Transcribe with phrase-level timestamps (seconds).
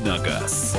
[0.00, 0.76] «Давиногаз».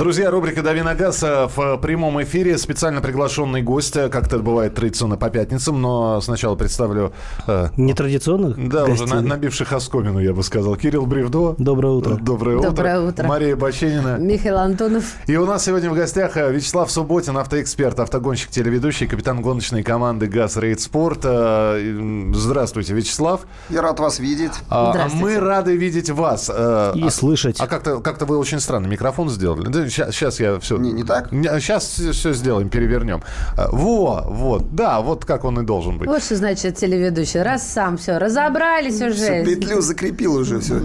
[0.00, 2.56] Друзья, рубрика «Дави на газ» в прямом эфире.
[2.56, 7.12] Специально приглашенный гость, как это бывает традиционно по пятницам, но сначала представлю...
[7.46, 9.04] Э, Нетрадиционных Да, гостей.
[9.04, 10.76] уже на, набивших оскомину, я бы сказал.
[10.76, 11.54] Кирилл Бревдо.
[11.58, 12.14] Доброе утро.
[12.14, 12.70] Доброе утро.
[12.70, 13.26] Доброе утро.
[13.28, 14.16] Мария Баченина.
[14.16, 15.04] Михаил Антонов.
[15.26, 20.28] И у нас сегодня в гостях э, Вячеслав Субботин, автоэксперт, автогонщик, телеведущий, капитан гоночной команды
[20.28, 21.20] «ГАЗ Рейд Спорт».
[21.24, 23.42] Э, здравствуйте, Вячеслав.
[23.68, 24.52] Я рад вас видеть.
[24.70, 25.26] А, Здравствуйте.
[25.26, 26.48] Мы рады видеть вас.
[26.48, 27.60] И а, слышать.
[27.60, 30.76] А как-то как вы очень странно микрофон сделали сейчас, сейчас я все...
[30.76, 31.30] Не, не так?
[31.30, 33.22] Сейчас все сделаем, перевернем.
[33.56, 36.08] А, во, вот, да, вот как он и должен быть.
[36.08, 37.42] Вот что значит телеведущий.
[37.42, 39.12] Раз сам все, разобрались уже.
[39.12, 40.80] Все, петлю закрепил уже все.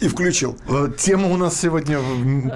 [0.00, 0.56] И включил.
[0.68, 1.98] Э, тема у нас сегодня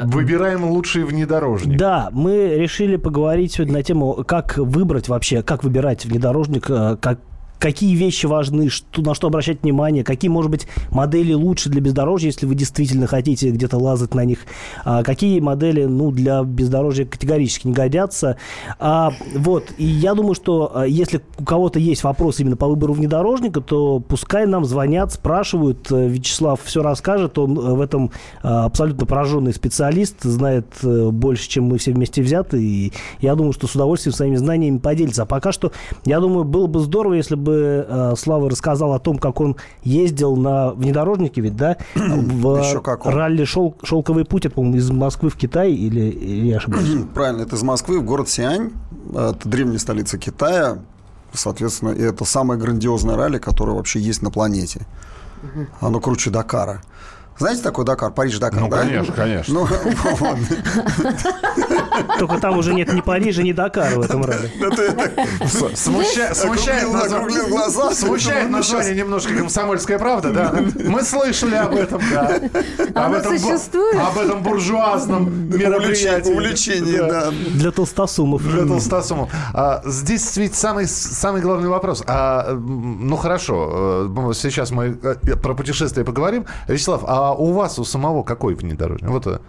[0.05, 1.79] «Выбираем лучший внедорожник».
[1.79, 7.19] Да, мы решили поговорить сегодня на тему, как выбрать вообще, как выбирать внедорожник, э, как
[7.61, 12.29] какие вещи важны, что, на что обращать внимание, какие, может быть, модели лучше для бездорожья,
[12.29, 14.41] если вы действительно хотите где-то лазать на них,
[14.85, 18.37] а какие модели, ну, для бездорожья категорически не годятся.
[18.79, 22.95] А, вот, и я думаю, что а, если у кого-то есть вопрос именно по выбору
[22.95, 28.11] внедорожника, то пускай нам звонят, спрашивают, э, Вячеслав все расскажет, он э, в этом
[28.43, 33.53] а, абсолютно пораженный специалист, знает э, больше, чем мы все вместе взяты, и я думаю,
[33.53, 35.23] что с удовольствием своими знаниями поделится.
[35.23, 35.73] А пока что,
[36.07, 39.57] я думаю, было бы здорово, если бы бы э, Слава рассказал о том, как он
[39.83, 45.37] ездил на внедорожнике, ведь, да, в ралли шел, «Шелковый путь», это, по-моему, из Москвы в
[45.37, 47.05] Китай, или, или я ошибаюсь?
[47.15, 48.73] Правильно, это из Москвы в город Сиань,
[49.11, 50.79] это древняя столица Китая,
[51.33, 54.87] соответственно, и это самое грандиозное ралли, которое вообще есть на планете.
[55.81, 56.83] Оно круче Дакара.
[57.39, 58.13] Знаете такой Дакар?
[58.13, 58.83] Париж-Дакар, ну, да?
[58.83, 59.55] конечно, конечно.
[59.55, 59.67] Ну,
[62.19, 64.51] Только там уже нет ни Парижа, ни Дакара в этом ралли.
[67.95, 70.55] Смущает название немножко «Комсомольская правда», да?
[70.85, 72.41] Мы слышали об этом, да.
[72.95, 73.97] Оно существует?
[74.01, 76.33] Об этом буржуазном мероприятии.
[76.33, 77.31] Увлечении, да.
[77.31, 78.43] Для толстосумов.
[78.43, 79.31] Для толстосумов.
[79.55, 82.03] А, здесь ведь самый, самый главный вопрос.
[82.07, 86.47] А, ну, хорошо, э, сейчас мы э, про путешествия поговорим.
[86.69, 89.11] Вячеслав, а у вас, у самого какой внедорожник?
[89.11, 89.41] Вот это.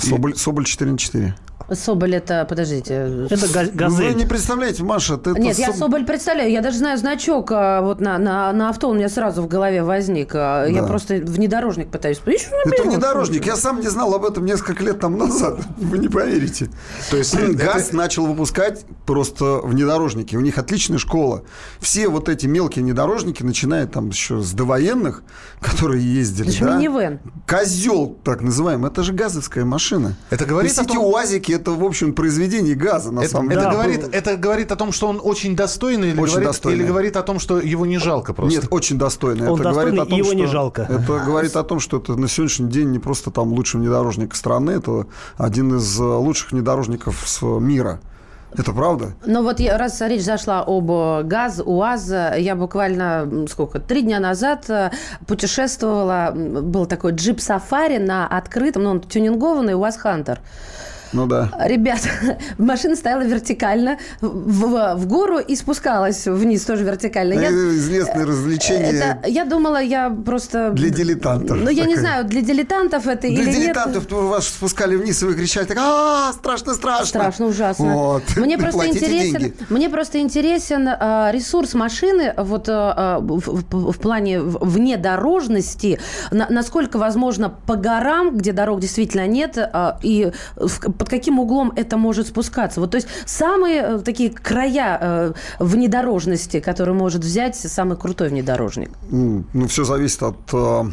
[0.00, 1.34] Соболь, Соболь 4 на 4.
[1.70, 3.26] Соболь это, подождите.
[3.30, 4.08] Это газель.
[4.08, 6.50] Вы не представляете, Маша, ты Нет, я Соболь представляю.
[6.50, 9.82] Я даже знаю значок а, вот на, на, на авто у меня сразу в голове
[9.82, 10.34] возник.
[10.34, 12.20] А, я просто внедорожник пытаюсь.
[12.24, 13.46] Это внедорожник.
[13.46, 15.60] Я сам не знал об этом несколько лет там назад.
[15.76, 16.68] Вы не поверите.
[17.10, 20.36] То есть ГАЗ начал выпускать просто внедорожники.
[20.36, 21.42] У них отличная школа.
[21.80, 25.22] Все вот эти мелкие внедорожники, начиная там еще с довоенных,
[25.60, 26.54] которые ездили.
[26.54, 26.76] Это да?
[26.76, 27.20] минивэн.
[27.46, 28.90] Козел, так называемый.
[28.90, 30.16] Это же газовская машина.
[30.30, 30.98] Это говорит о том...
[30.98, 33.60] УАЗики это, в общем, произведение газа, на это, самом деле.
[33.60, 36.78] Это, говорит, это говорит о том, что он очень достойный или, очень говорит, достойный.
[36.78, 38.60] или говорит о том, что его не жалко просто?
[38.60, 39.48] Нет, очень достойный.
[39.48, 40.82] Он это достойный, говорит о том, его что, не жалко.
[40.88, 44.72] Это говорит о том, что это на сегодняшний день не просто там лучший внедорожник страны,
[44.72, 48.00] это один из э, лучших внедорожников мира.
[48.56, 49.14] Это правда?
[49.24, 54.20] Но вот я, раз речь зашла об э, ГАЗ, УАЗ, я буквально, сколько, три дня
[54.20, 54.90] назад э,
[55.26, 60.40] путешествовала, был такой джип-сафари на открытом, ну, он тюнингованный УАЗ Хантер.
[61.12, 61.50] Ну да.
[61.60, 62.00] Ребят,
[62.58, 67.34] машина стояла вертикально в, в гору и спускалась вниз тоже вертикально.
[67.34, 68.92] Я, известное развлечение.
[68.92, 70.70] Это, я думала, я просто...
[70.70, 71.58] Для дилетантов.
[71.58, 73.44] Ну, я не знаю, для дилетантов это для или нет.
[73.44, 77.06] Для дилетантов вас спускали вниз, и вы кричали так, а страшно, страшно.
[77.06, 77.94] Страшно, ужасно.
[77.94, 78.22] Вот.
[78.36, 79.54] Мне просто интересен, деньги.
[79.68, 80.86] мне просто интересен
[81.32, 85.98] ресурс машины вот а, в, в, в плане внедорожности,
[86.30, 89.58] на, насколько возможно по горам, где дорог действительно нет,
[90.02, 92.80] и в, под каким углом это может спускаться.
[92.80, 98.90] Вот, то есть самые э, такие края э, внедорожности, которые может взять самый крутой внедорожник.
[99.10, 100.84] Ну, все зависит от э,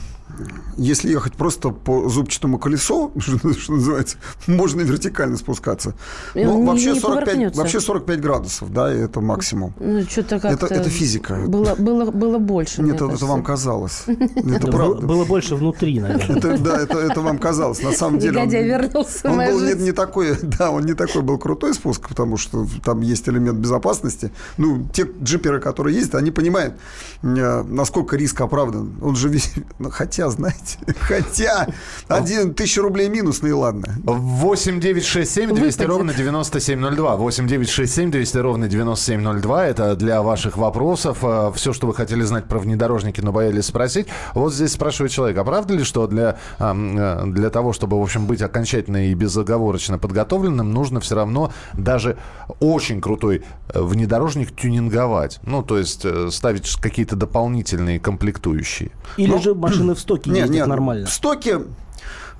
[0.77, 4.17] если ехать просто по зубчатому колесу, что, что называется,
[4.47, 5.95] можно вертикально спускаться.
[6.35, 9.73] Ну, вообще, не 45, вообще 45 градусов, да, это максимум.
[9.79, 11.35] Ну, что-то это, это физика.
[11.47, 14.03] Было, было, было больше, Нет, это, это вам казалось.
[14.49, 15.05] Это правда.
[15.05, 16.37] Было больше внутри, наверное.
[16.37, 17.81] Это, да, это, это вам казалось.
[17.81, 18.39] На самом деле...
[18.39, 22.37] Негодяй вернулся Он был не, не такой, да, он не такой был крутой спуск, потому
[22.37, 24.31] что там есть элемент безопасности.
[24.57, 26.75] Ну, те джиперы, которые ездят, они понимают,
[27.21, 28.93] э, насколько риск оправдан.
[29.01, 29.53] Он же весь...
[29.91, 31.67] Хотя хотя, знаете, хотя,
[32.07, 33.95] один тысяча рублей минусные, ладно.
[34.03, 37.15] 8 9 6 7 200 ровно 9702.
[37.15, 39.67] 8 9 6 7 200 ровно 9702.
[39.67, 41.19] Это для ваших вопросов.
[41.23, 44.07] Э, Все, что вы хотели знать про внедорожники, но боялись спросить.
[44.33, 48.25] Вот здесь спрашивает человек, а правда ли, что для, э, для того, чтобы, в общем,
[48.27, 52.17] быть окончательно и безоговорочно подготовленным, нужно все равно даже
[52.59, 55.39] очень крутой э, внедорожник тюнинговать?
[55.43, 58.91] Ну, то есть ставить какие-то дополнительные комплектующие.
[59.17, 61.07] Или ну, же машины в стоке нет, ездят нет, нормально?
[61.07, 61.61] В стоке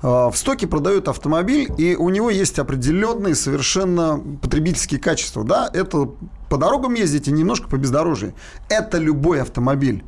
[0.02, 5.44] в стоке продают автомобиль, и у него есть определенные совершенно потребительские качества.
[5.44, 6.08] Да, это
[6.48, 8.32] по дорогам ездите, немножко по бездорожью.
[8.70, 10.02] Это любой автомобиль.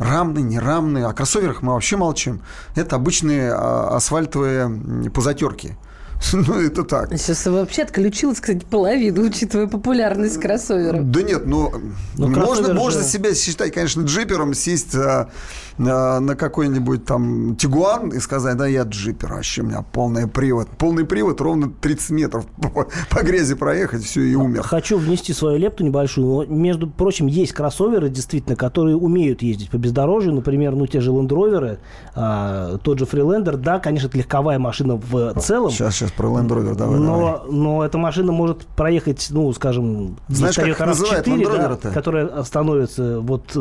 [0.00, 1.04] Рамный, нерамный.
[1.04, 2.42] О кроссоверах мы вообще молчим.
[2.74, 5.76] Это обычные а, асфальтовые пузатерки.
[6.32, 7.10] Ну, это так.
[7.16, 11.10] Сейчас вообще отключилась, кстати, половина, учитывая популярность кроссоверов.
[11.10, 11.72] Да нет, ну,
[12.16, 15.30] ну можно, можно себя считать, конечно, джипером, сесть а,
[15.78, 20.68] а, на какой-нибудь там Тигуан и сказать, да, я джипер, вообще у меня полный привод.
[20.78, 24.62] Полный привод, ровно 30 метров по, по грязи проехать, все, и умер.
[24.62, 26.50] Хочу внести свою лепту небольшую.
[26.50, 30.34] Между прочим, есть кроссоверы, действительно, которые умеют ездить по бездорожью.
[30.34, 31.78] Например, ну, те же Rover,
[32.14, 33.56] а, тот же Freelander.
[33.56, 35.70] Да, конечно, это легковая машина в целом.
[35.70, 37.50] Сейчас, сейчас про Land Rover давай, но, давай.
[37.50, 41.90] Но эта машина может проехать, ну, скажем, Знаешь, как их называют 4, Land Rover да,
[41.90, 43.56] которая становится вот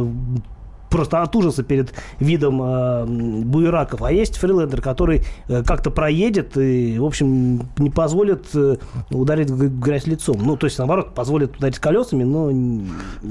[0.89, 3.05] просто от ужаса перед видом э,
[3.43, 4.01] буераков.
[4.01, 8.77] А есть фрилендер, который э, как-то проедет и, в общем, не позволит э,
[9.11, 10.37] ударить грязь лицом.
[10.41, 12.49] Ну, то есть, наоборот, позволит ударить колесами, но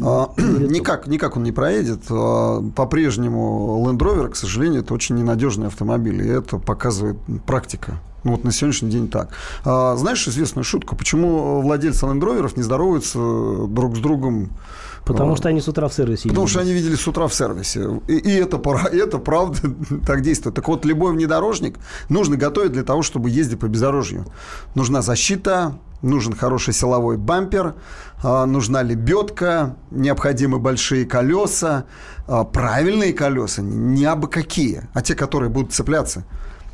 [0.03, 2.03] а, никак, никак он не проедет.
[2.11, 6.23] А, по-прежнему Land Rover, к сожалению, это очень ненадежный автомобиль.
[6.23, 8.01] И это показывает практика.
[8.29, 9.31] Ну, вот на сегодняшний день так.
[9.65, 13.19] А, знаешь известную шутку, почему владельцы Rover не здороваются
[13.69, 14.51] друг с другом
[15.07, 16.29] Потому что они с утра в сервисе.
[16.29, 18.03] Потому что они видели с утра в сервисе.
[18.07, 18.61] И, и это,
[18.93, 19.59] это правда
[20.07, 20.57] так действует.
[20.57, 21.79] Так вот, любой внедорожник
[22.11, 24.27] нужно готовить для того, чтобы ездить по бездорожью.
[24.75, 27.77] Нужна защита, нужен хороший силовой бампер,
[28.23, 31.85] а, нужна лебедка, необходимы большие колеса,
[32.27, 36.25] а, правильные колеса, не абы какие, а те, которые будут цепляться.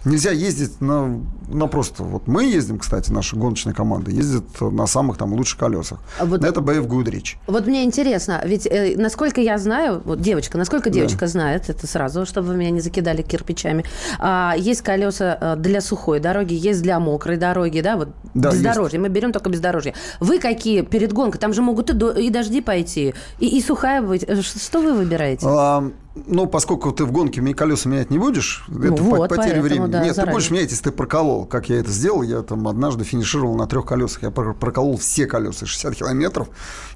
[0.04, 2.02] Нельзя ездить на, на просто...
[2.02, 5.98] Вот мы ездим, кстати, наша гоночная команда ездит на самых там лучших колесах.
[6.18, 7.36] А вот, Это BF Goodrich.
[7.46, 11.26] Вот мне интересно, ведь э, насколько я знаю, вот девочка, насколько девочка да.
[11.28, 13.84] знает, это сразу, чтобы вы меня не закидали кирпичами,
[14.18, 18.98] а, есть колеса э, для сухой дороги, есть для мокрой дороги, да, вот да, бездорожье.
[18.98, 19.08] Есть.
[19.08, 19.94] Мы берем только бездорожье.
[20.20, 21.40] Вы какие перед гонкой?
[21.40, 24.24] Там же могут и, до, и дожди пойти, и, и сухая быть.
[24.26, 25.46] Э, что вы выбираете?
[25.48, 29.90] А, ну, поскольку ты в гонке колеса менять не будешь, ну, это вот, потеря времени.
[29.90, 30.32] Да, Нет, заранее.
[30.32, 32.22] ты будешь менять, если ты проколол, как я это сделал.
[32.22, 34.22] Я там однажды финишировал на трех колесах.
[34.22, 36.48] Я проколол все колеса 60 километров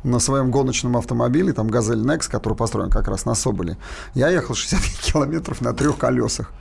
[0.05, 3.76] на своем гоночном автомобиле, там «Газель Next», который построен как раз на Соболе.
[4.15, 4.81] Я ехал 60
[5.12, 6.53] километров на трех колесах.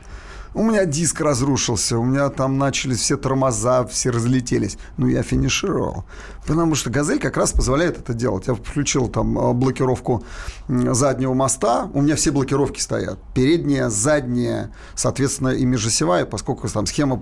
[0.57, 4.79] У меня диск разрушился, у меня там начались все тормоза, все разлетелись.
[4.97, 6.05] Ну, я финишировал.
[6.47, 8.47] Потому что «Газель» как раз позволяет это делать.
[8.47, 10.23] Я включил там э, блокировку
[10.67, 13.19] заднего моста, у меня все блокировки стоят.
[13.35, 17.21] Передняя, задняя, соответственно, и межосевая, поскольку там схема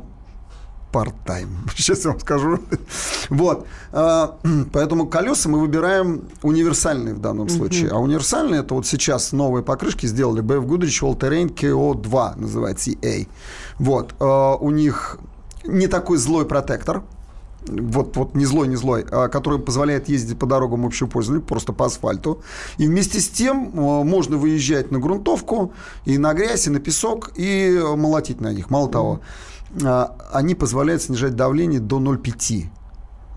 [0.96, 1.50] part-time.
[1.76, 2.60] Сейчас я вам скажу.
[3.30, 3.68] вот.
[3.92, 4.38] А,
[4.72, 7.90] поэтому колеса мы выбираем универсальные в данном случае.
[7.90, 10.42] А универсальные это вот сейчас новые покрышки сделали.
[10.42, 13.28] BF Goodrich All Terrain KO2 называется EA.
[13.80, 14.16] Вот.
[14.20, 15.18] А, у них
[15.66, 17.04] не такой злой протектор,
[17.68, 21.74] вот, вот не злой, не злой, а который позволяет ездить по дорогам общего пользования, просто
[21.74, 22.42] по асфальту.
[22.78, 25.74] И вместе с тем а, можно выезжать на грунтовку,
[26.06, 28.70] и на грязь, и на песок, и молотить на них.
[28.70, 29.20] Мало того, а,
[30.32, 32.70] они позволяют снижать давление до 0,5.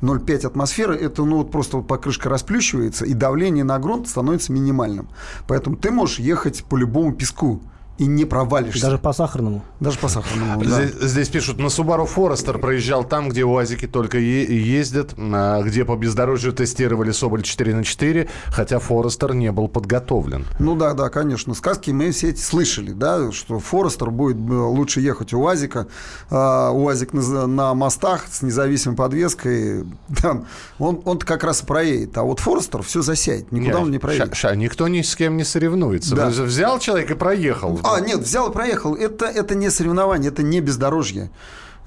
[0.00, 5.08] 0,5 атмосферы, это ну, вот просто вот покрышка расплющивается, и давление на грунт становится минимальным.
[5.48, 7.60] Поэтому ты можешь ехать по любому песку
[7.98, 8.82] и не провалишься.
[8.82, 9.62] Даже по сахарному.
[9.80, 10.84] Даже по сахарному, да.
[10.86, 15.84] Здесь, здесь пишут, на Subaru Forester проезжал там, где УАЗики только е- ездят, а, где
[15.84, 20.46] по бездорожью тестировали Соболь 4 на 4, хотя Forester не был подготовлен.
[20.60, 21.54] Ну да, да, конечно.
[21.54, 25.88] Сказки мы все эти слышали, да, что Forester будет э, лучше ехать у УАЗика.
[26.30, 29.84] А, УАЗик на, на мостах с независимой подвеской,
[30.22, 30.46] там,
[30.78, 32.16] он, он как раз проедет.
[32.16, 34.36] А вот Forester все засядет, никуда Нет, он не проедет.
[34.36, 36.14] Ша, ша, никто ни с кем не соревнуется.
[36.14, 36.28] Да.
[36.28, 37.80] Взял человек и проехал.
[37.94, 38.94] А, нет, взял и проехал.
[38.94, 41.30] Это, это не соревнование, это не бездорожье.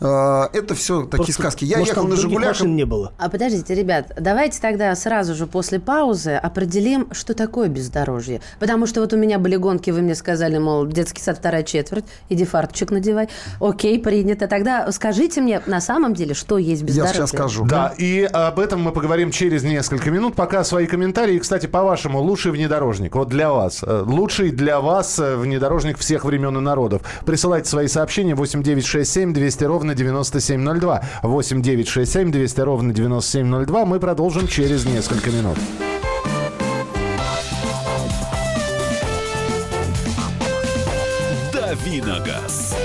[0.01, 1.65] Э, это все такие Просто, сказки.
[1.65, 2.49] Я может, ехал на «Жигулях».
[2.49, 3.13] машин не было.
[3.17, 8.41] А подождите, ребят, давайте тогда сразу же после паузы определим, что такое бездорожье.
[8.59, 12.05] Потому что вот у меня были гонки, вы мне сказали, мол, детский сад вторая четверть,
[12.29, 13.29] иди фарточек надевай.
[13.59, 14.47] Окей, принято.
[14.47, 17.19] Тогда скажите мне на самом деле, что есть бездорожье.
[17.19, 17.65] Я сейчас скажу.
[17.65, 20.35] Да, и об этом мы поговорим через несколько минут.
[20.35, 21.35] Пока свои комментарии.
[21.35, 26.25] И, кстати, по-вашему, лучший внедорожник, вот для вас, э, лучший для вас э, внедорожник всех
[26.25, 27.03] времен и народов.
[27.25, 31.01] Присылайте свои сообщения 8967 200 ровно 9702.
[31.23, 33.85] 8 9 6 7 200 ровно 9702.
[33.85, 35.57] Мы продолжим через несколько минут.
[41.53, 42.75] Давиногаз.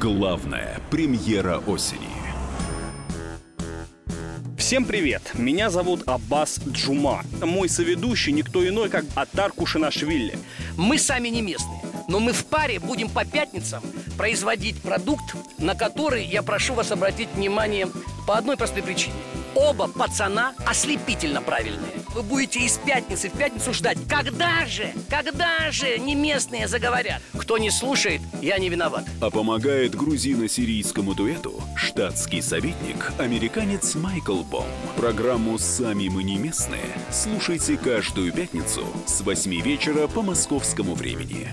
[0.00, 2.08] Главная премьера осени.
[4.56, 5.22] Всем привет!
[5.34, 7.22] Меня зовут Аббас Джума.
[7.42, 10.38] Мой соведущий никто иной, как Атар Кушинашвили.
[10.76, 13.82] Мы сами не местные но мы в паре будем по пятницам
[14.18, 17.88] производить продукт, на который я прошу вас обратить внимание
[18.26, 19.14] по одной простой причине.
[19.54, 21.92] Оба пацана ослепительно правильные.
[22.14, 23.96] Вы будете из пятницы в пятницу ждать.
[24.08, 27.22] Когда же, когда же не местные заговорят?
[27.38, 29.04] Кто не слушает, я не виноват.
[29.20, 34.66] А помогает грузино-сирийскому дуэту штатский советник, американец Майкл Бом.
[34.96, 41.48] Программу «Сами мы не местные» слушайте каждую пятницу с 8 вечера по московскому времени.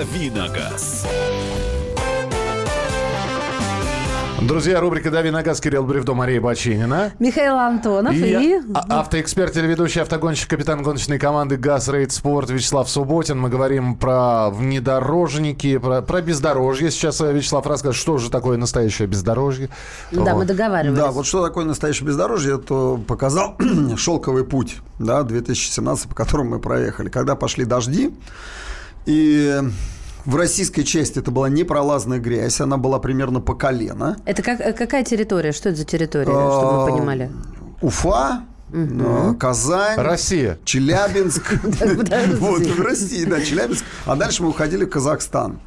[0.00, 1.04] Давиногаз.
[4.40, 7.12] Друзья, рубрика «Дави на газ» Кирилл Бревдо, Мария Бачинина.
[7.18, 8.54] Михаил Антонов и...
[8.56, 8.60] и...
[8.72, 13.38] А, автоэксперт, телеведущий, автогонщик, капитан гоночной команды «ГАЗ Рейд Спорт» Вячеслав Субботин.
[13.38, 16.90] Мы говорим про внедорожники, про, про бездорожье.
[16.90, 19.68] Сейчас Вячеслав расскажет, что же такое настоящее бездорожье.
[20.12, 20.38] Да, вот.
[20.38, 20.98] мы договаривались.
[20.98, 23.58] Да, вот что такое настоящее бездорожье, то показал
[23.98, 27.10] шелковый путь, да, 2017, по которому мы проехали.
[27.10, 28.10] Когда пошли дожди,
[29.06, 29.60] и
[30.24, 34.16] в российской части это была непролазная грязь, она была примерно по колено.
[34.26, 35.52] Это как, э, какая территория?
[35.52, 37.30] Что это за территория, чтобы мы а, понимали?
[37.80, 38.42] Уфа,
[38.72, 39.36] Угу.
[39.36, 41.42] Казань, Россия, Челябинск,
[42.38, 45.60] вот в России, да, Челябинск, а дальше мы уходили в Казахстан,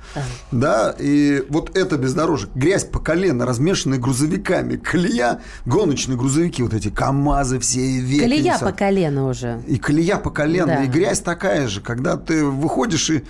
[0.51, 6.89] да, и вот это бездорожье, грязь по колено, размешанная грузовиками, колея, гоночные грузовики, вот эти
[6.89, 8.21] КАМАЗы все, веки.
[8.21, 9.61] Колея по колено уже.
[9.67, 13.23] И колея по колено, и грязь такая же, когда ты выходишь и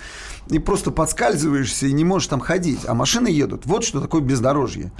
[0.48, 3.62] и просто подскальзываешься и не можешь там ходить, а машины едут.
[3.64, 4.92] Вот что такое бездорожье.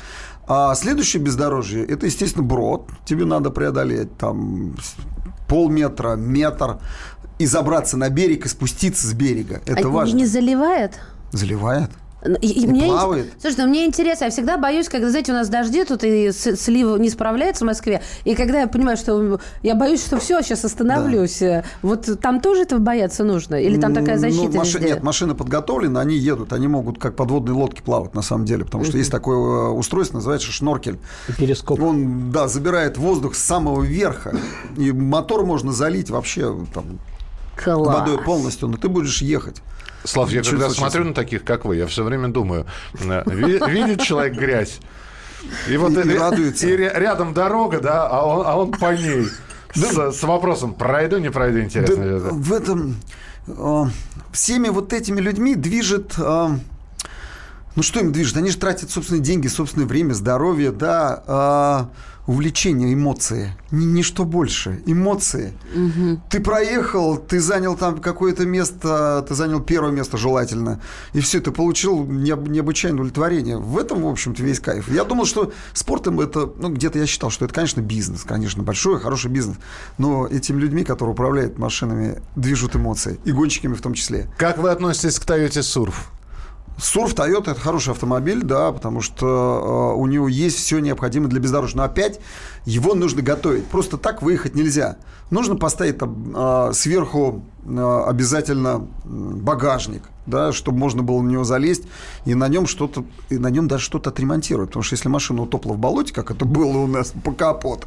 [0.46, 2.90] А следующее бездорожье– это, естественно, брод.
[3.04, 4.76] Тебе надо преодолеть там
[5.48, 6.78] полметра, метр,
[7.38, 9.62] и забраться на берег и спуститься с берега.
[9.66, 10.16] Это а важно.
[10.16, 11.00] не заливает?
[11.32, 11.90] Заливает.
[12.24, 13.32] Ну, и, и мне плавает.
[13.38, 16.96] Слушай, ну, мне интересно, я всегда боюсь, когда, знаете, у нас дожди тут, и слива
[16.96, 21.38] не справляется в Москве, и когда я понимаю, что я боюсь, что все, сейчас остановлюсь.
[21.40, 21.64] Да.
[21.82, 23.56] Вот там тоже этого бояться нужно?
[23.56, 24.80] Или там такая защита ну, маши...
[24.80, 28.84] Нет, машины подготовлены, они едут, они могут как подводные лодки плавать, на самом деле, потому
[28.84, 30.98] что есть такое э, устройство, называется шноркель.
[31.38, 31.80] Перископ.
[31.80, 34.34] Он, да, забирает воздух с самого верха,
[34.76, 36.98] и мотор можно залить вообще там,
[37.56, 38.00] Класс.
[38.00, 39.62] водой полностью, но ты будешь ехать.
[40.04, 42.66] Слав, я когда смотрю на таких, как вы, я все время думаю,
[43.00, 44.80] э, видит человек грязь,
[45.68, 46.66] и вот и, и, радуется.
[46.66, 49.26] и рядом дорога, да, а он, а он по ней.
[49.74, 50.12] Да.
[50.12, 52.20] С, с вопросом, пройду, не пройду, интересно.
[52.20, 52.96] Да, в этом
[53.46, 53.84] э,
[54.32, 56.48] всеми вот этими людьми движет э,
[57.76, 58.36] ну что им движет?
[58.36, 61.90] Они же тратят собственные деньги, собственное время, здоровье, да.
[61.90, 61.94] Э,
[62.26, 63.54] увлечение, эмоции.
[63.70, 64.82] Ни, ничто больше.
[64.86, 65.52] Эмоции.
[65.74, 66.20] Угу.
[66.30, 70.80] Ты проехал, ты занял там какое-то место, ты занял первое место желательно,
[71.12, 73.58] и все, ты получил необычайное удовлетворение.
[73.58, 74.90] В этом, в общем-то, весь кайф.
[74.90, 79.00] Я думал, что спортом это, ну, где-то я считал, что это, конечно, бизнес, конечно, большой,
[79.00, 79.56] хороший бизнес,
[79.98, 84.30] но этими людьми, которые управляют машинами, движут эмоции, и гонщиками в том числе.
[84.38, 85.94] Как вы относитесь к Toyota Surf?
[86.76, 91.40] Сурф Toyota это хороший автомобиль, да, потому что э, у него есть все необходимое для
[91.40, 91.78] бездорожья.
[91.78, 92.20] Но опять
[92.64, 93.66] его нужно готовить.
[93.66, 94.96] Просто так выехать нельзя.
[95.30, 101.84] Нужно поставить там э, сверху э, обязательно багажник, да, чтобы можно было на него залезть
[102.24, 104.70] и на нем что-то, и на нем даже что-то отремонтировать.
[104.70, 107.86] Потому что если машина утопла в болоте, как это было у нас по капот,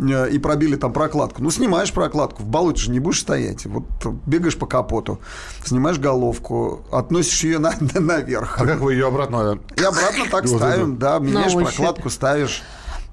[0.00, 1.42] и пробили там прокладку.
[1.42, 3.66] Ну, снимаешь прокладку, в болоте же не будешь стоять.
[3.66, 3.84] Вот
[4.26, 5.20] бегаешь по капоту,
[5.64, 8.60] снимаешь головку, относишь ее на, на, наверх.
[8.60, 9.58] А как вы ее обратно?
[9.76, 12.62] И обратно так ставим, да, меняешь прокладку, ставишь.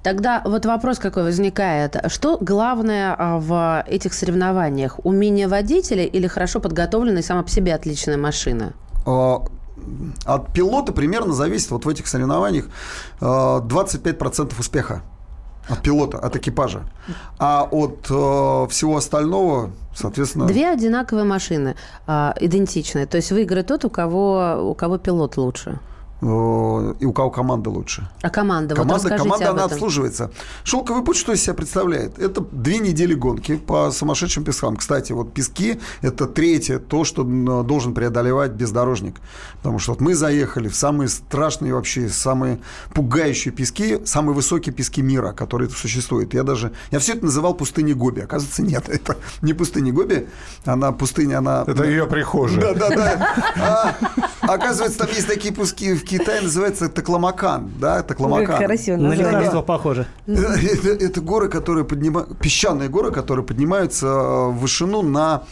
[0.02, 1.96] Тогда вот вопрос какой возникает.
[2.06, 5.04] Что главное а, в этих соревнованиях?
[5.04, 8.74] Умение водителя или хорошо подготовленная и сама по себе отличная машина?
[9.04, 9.42] А,
[10.24, 12.66] от пилота примерно зависит вот в этих соревнованиях
[13.20, 15.02] 25% а, успеха.
[15.68, 16.80] От пилота, от экипажа.
[17.38, 20.46] А от э, всего остального, соответственно...
[20.46, 21.74] Две одинаковые машины,
[22.06, 23.06] э, идентичные.
[23.06, 25.78] То есть выиграет тот, у кого, у кого пилот лучше.
[26.20, 28.08] Э, и у кого команда лучше.
[28.22, 28.74] А команда?
[28.74, 29.72] Команда, вот команда она этом.
[29.72, 30.30] обслуживается.
[30.64, 32.18] Шелковый путь что из себя представляет?
[32.18, 34.76] Это две недели гонки по сумасшедшим пескам.
[34.76, 37.22] Кстати, вот пески– это третье, то, что
[37.62, 39.16] должен преодолевать бездорожник.
[39.58, 42.58] Потому что вот мы заехали в самые страшные вообще, самые
[42.94, 46.34] пугающие пески, самые высокие пески мира, которые существуют.
[46.34, 48.20] Я даже, я все это называл пустыней Гоби.
[48.20, 50.28] Оказывается, нет, это не пустыня Гоби,
[50.64, 51.64] она пустыня, она...
[51.66, 52.74] Это ее прихожая.
[52.74, 53.34] Да, да, да.
[53.56, 53.96] А,
[54.52, 58.58] оказывается, там есть такие пуски в Китае называется Такламакан, да, Такламакан.
[58.58, 60.06] Красиво На лекарство похоже.
[60.26, 65.44] Это, это, горы, которые поднимают, песчаные горы, которые поднимаются в вышину на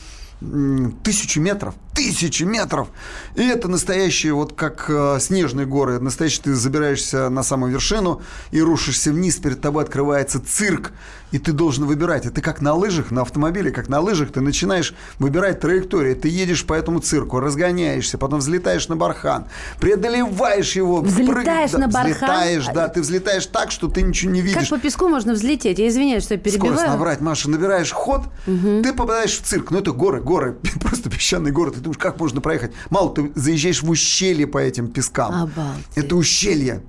[1.02, 2.88] тысячу метров тысячи метров.
[3.34, 5.98] И это настоящие, вот как э, снежные горы.
[5.98, 10.92] Настоящие ты забираешься на самую вершину и рушишься вниз, перед тобой открывается цирк,
[11.32, 12.26] и ты должен выбирать.
[12.26, 16.14] Это как на лыжах, на автомобиле, как на лыжах, ты начинаешь выбирать траекторию.
[16.16, 19.46] Ты едешь по этому цирку, разгоняешься, потом взлетаешь на бархан,
[19.80, 21.00] преодолеваешь его.
[21.00, 21.80] Взлетаешь прыг...
[21.80, 22.12] на бархан?
[22.12, 24.60] Взлетаешь, да, ты взлетаешь так, что ты ничего не видишь.
[24.60, 25.78] Как по песку можно взлететь?
[25.78, 26.74] Я извиняюсь, что я перебиваю.
[26.74, 28.82] Скорость набрать, Маша, набираешь ход, угу.
[28.82, 29.70] ты попадаешь в цирк.
[29.70, 31.70] Ну, это горы, горы, просто песчаные горы.
[31.70, 32.72] Ты думаешь, как можно проехать?
[32.90, 35.44] Мало, ты заезжаешь в ущелье по этим пескам.
[35.44, 35.84] Обалдеть.
[35.94, 36.82] Это ущелье.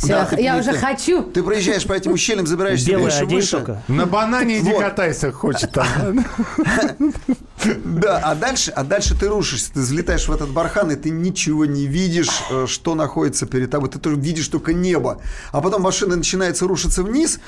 [0.00, 1.22] Все, да, я ты, уже ты, хочу.
[1.24, 3.50] Ты проезжаешь по этим ущельям, забираешься выше, выше.
[3.50, 3.82] Только.
[3.86, 4.80] На банане иди вот.
[4.80, 6.24] катайся, хочет там.
[7.84, 11.66] Да, а дальше, а дальше ты рушишься, ты взлетаешь в этот бархан, и ты ничего
[11.66, 13.90] не видишь, э, что находится перед тобой.
[13.90, 15.20] Ты тоже видишь только небо.
[15.52, 17.38] А потом машина начинается рушиться вниз,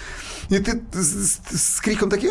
[0.51, 2.31] и ты с криком такие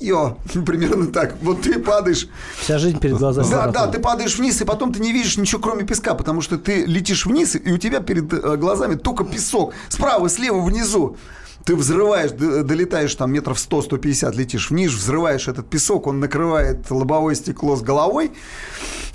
[0.00, 1.36] Йо, примерно так.
[1.42, 2.28] Вот ты падаешь.
[2.58, 3.50] Вся жизнь перед глазами.
[3.50, 6.58] Да, да, ты падаешь вниз, и потом ты не видишь ничего, кроме песка, потому что
[6.58, 9.74] ты летишь вниз, и у тебя перед э, глазами только песок.
[9.88, 11.16] Справа, слева, внизу.
[11.64, 17.76] Ты взрываешь, долетаешь там метров 100-150, летишь вниз, взрываешь этот песок, он накрывает лобовое стекло
[17.76, 18.32] с головой,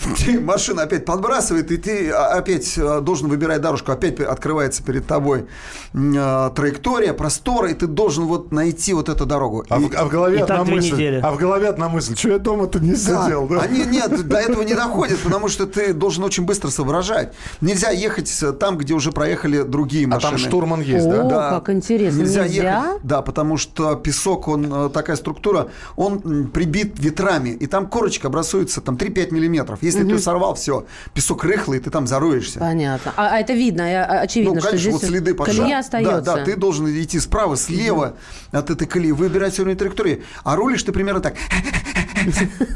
[0.41, 5.45] машина опять подбрасывает, и ты опять э, должен выбирать дорожку, опять открывается перед тобой
[5.93, 9.65] э, траектория, простора, и ты должен вот найти вот эту дорогу.
[9.69, 10.93] А, и, в, а в голове одна мысль.
[10.93, 11.19] Недели.
[11.23, 13.61] А в голове одна мысль, что я дома-то не сидел, да?
[13.61, 17.33] Они, нет, до этого не доходит, потому что ты должен очень быстро соображать.
[17.61, 20.27] Нельзя ехать там, где уже проехали другие машины.
[20.27, 21.23] А там штурман есть, О, да?
[21.23, 21.49] да.
[21.51, 22.19] как интересно.
[22.19, 23.01] Нельзя ехать.
[23.03, 28.81] Да, потому что песок, он э, такая структура, он прибит ветрами, и там корочка образуется
[28.81, 29.79] там 3-5 миллиметров.
[29.81, 30.11] Если угу.
[30.11, 32.59] ты сорвал, все, песок рыхлый, ты там зароешься.
[32.59, 33.13] Понятно.
[33.15, 35.53] А, а это видно, а, очевидно, ну, конечно, что здесь вот следы пошла.
[35.53, 36.21] колея остается.
[36.21, 38.15] Да, да, ты должен идти справа, слева
[38.51, 38.57] угу.
[38.57, 40.23] от этой колеи, выбирать все равно траектории.
[40.43, 41.35] А рулишь ты примерно так.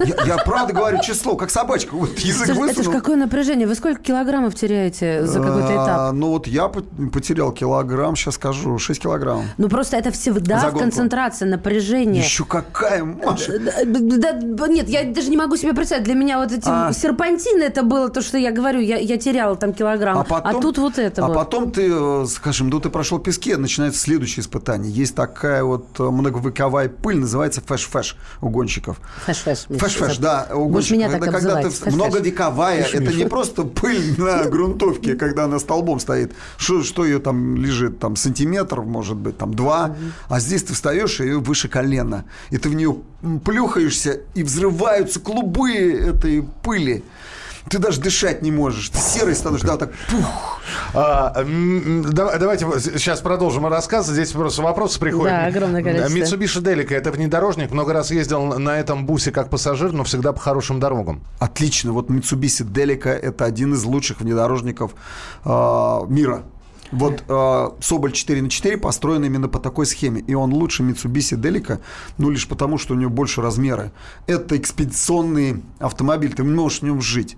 [0.06, 1.96] Я, я правда говорю число, как собачка.
[1.96, 2.72] Вот язык Слушай, высунул.
[2.72, 3.68] Это же какое напряжение.
[3.68, 5.88] Вы сколько килограммов теряете за какой-то этап?
[5.90, 9.46] А, ну вот я потерял килограмм, сейчас скажу, 6 килограмм.
[9.58, 12.24] Ну просто это всегда в концентрации, напряжение.
[12.24, 13.60] Еще какая, Маша?
[13.60, 16.04] Да, да, нет, я даже не могу себе представить.
[16.04, 16.94] Для меня вот эти а...
[16.94, 20.20] серпантины, это было то, что я говорю, я, я теряла там килограмм.
[20.20, 21.36] А, потом, а тут вот это А вот.
[21.36, 24.92] потом ты, э, скажем, ну ты прошел пески, начинается следующее испытание.
[24.92, 29.00] Есть такая вот э, многовековая пыль, называется фэш-фэш у гонщиков.
[29.26, 29.68] Фэш-фэш.
[29.70, 30.48] Фэш-фэш, да.
[30.54, 30.98] У гонщиков.
[30.98, 36.00] меня когда, так когда ты многовековая, это не просто пыль на грунтовке, когда она столбом
[36.00, 36.34] стоит.
[36.58, 38.00] Что, что ее там лежит?
[38.00, 39.96] Там сантиметр, может быть, там два.
[40.28, 42.26] А здесь ты встаешь, и выше колена.
[42.52, 42.98] И ты в нее
[43.44, 47.04] плюхаешься, и взрываются клубы этой пыли.
[47.70, 48.90] Ты даже дышать не можешь.
[48.90, 50.60] Ты серый становишься, да, так пух.
[50.94, 51.44] А,
[52.16, 52.66] давайте
[52.98, 54.08] сейчас продолжим рассказ.
[54.08, 55.30] Здесь просто вопросы приходят.
[55.30, 56.18] Да, огромное количество.
[56.18, 57.70] Mitsubishi Delica– это внедорожник.
[57.70, 61.22] Много раз ездил на этом бусе как пассажир, но всегда по хорошим дорогам.
[61.38, 61.92] Отлично.
[61.92, 64.96] Вот Mitsubishi Delica– это один из лучших внедорожников
[65.46, 65.50] э,
[66.08, 66.44] мира.
[66.92, 70.22] Вот э, Соболь 4 на 4 построен именно по такой схеме.
[70.22, 71.80] И он лучше Mitsubishi Delica,
[72.18, 73.92] ну, лишь потому, что у него больше размеры.
[74.28, 77.38] Это экспедиционный автомобиль, ты не можешь в нем жить.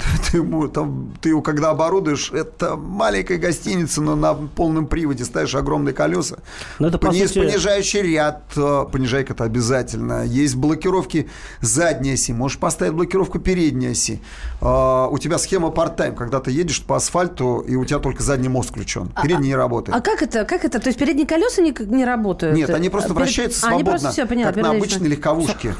[0.30, 5.54] Ты, ему, там, ты его когда оборудуешь, это маленькая гостиница, но на полном приводе ставишь
[5.54, 6.38] огромные колеса.
[6.78, 7.46] Но это, по Есть сути...
[7.46, 10.24] понижающий ряд, э, понижайка это обязательно.
[10.24, 11.28] Есть блокировки
[11.60, 14.20] задней оси, можешь поставить блокировку передней оси.
[14.60, 18.48] Uh, у тебя схема part-time, когда ты едешь по асфальту, и у тебя только задний
[18.48, 19.10] мост включен.
[19.14, 19.96] А, передний а, не работает.
[19.96, 20.44] А как это?
[20.44, 20.80] Как это?
[20.80, 22.56] То есть передние колеса не, не работают?
[22.56, 23.18] Нет, они просто Перед...
[23.18, 25.74] вращаются свободно, а, они просто все, понятно, как на обычной легковушке.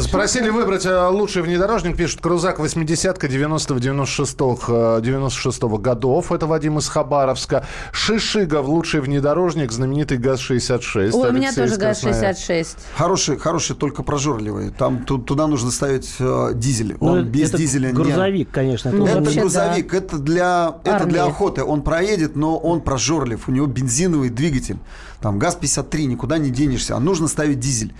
[0.00, 6.32] Спросили выбрать э, лучший внедорожник, пишут Крузак 80-ка, 90 90-96 96 э, годов.
[6.32, 7.66] Это Вадим из Хабаровска.
[7.92, 11.10] Шишигов, лучший внедорожник, знаменитый ГАЗ-66.
[11.12, 12.76] Ой, у меня тоже ГАЗ-66.
[12.96, 14.70] Хороший, хороший, только прожорливый.
[14.70, 16.96] Там туда нужно ставить э, дизель.
[17.00, 18.52] Ну, Он без это дизеля грузовик, не...
[18.52, 18.88] конечно.
[18.88, 19.96] Это, это вообще, грузовик, да.
[19.98, 21.64] это, для, это для охоты.
[21.64, 23.48] Он проедет, но он прожорлив.
[23.48, 24.78] У него бензиновый двигатель.
[25.20, 26.96] Там ГАЗ-53, никуда не денешься.
[26.96, 27.94] А нужно ставить дизель.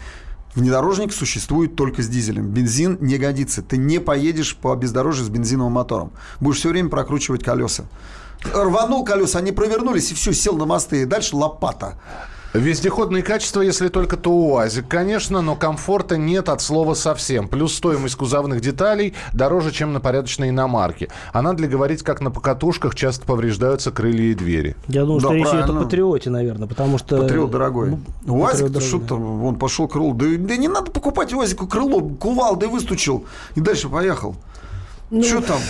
[0.54, 2.48] Внедорожник существует только с дизелем.
[2.48, 3.62] Бензин не годится.
[3.62, 6.12] Ты не поедешь по бездорожью с бензиновым мотором.
[6.40, 7.84] Будешь все время прокручивать колеса.
[8.54, 11.02] Рванул колеса, они провернулись, и все, сел на мосты.
[11.02, 11.98] И дальше лопата.
[12.54, 17.46] Вездеходные качества, если только то УАЗик, конечно, но комфорта нет от слова совсем.
[17.46, 21.10] Плюс стоимость кузовных деталей дороже, чем на порядочной иномарке.
[21.34, 24.76] А надо ли говорить, как на покатушках часто повреждаются крылья и двери?
[24.88, 27.18] Я думаю, Да, что речь идет о Патриоте, наверное, потому что...
[27.20, 27.98] Патриот дорогой.
[28.24, 30.14] Ну, УАЗик, Патриот что там, он пошел крыло.
[30.14, 33.26] Да, да не надо покупать УАЗику крыло, кувалдой выстучил.
[33.56, 34.36] И дальше поехал.
[35.22, 35.60] что там?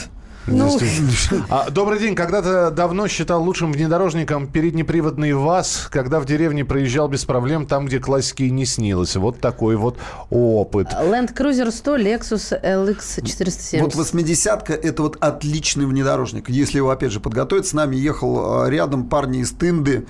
[0.51, 0.79] Ну,
[1.49, 2.15] А, добрый день.
[2.15, 7.99] Когда-то давно считал лучшим внедорожником переднеприводный ВАЗ, когда в деревне проезжал без проблем там, где
[7.99, 9.17] классики не снилось.
[9.17, 9.99] Вот такой вот
[10.31, 10.89] опыт.
[10.89, 13.81] Land Cruiser 100, Lexus LX 470.
[13.81, 16.49] Вот 80-ка это вот отличный внедорожник.
[16.49, 20.07] Если его, опять же, подготовить, с нами ехал э, рядом парни из Тынды.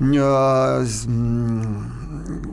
[0.00, 1.92] М,